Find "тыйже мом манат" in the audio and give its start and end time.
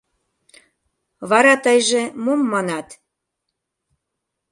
1.63-2.87